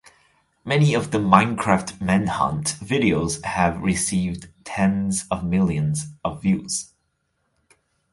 [0.65, 6.91] Many of the "Minecraft Manhunt" videos have received tens of millions of views.